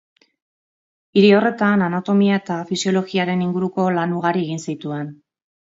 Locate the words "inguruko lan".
3.51-4.19